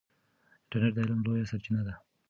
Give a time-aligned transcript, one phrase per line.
[0.61, 1.93] انټرنیټ د علم لویه سرچینه ده.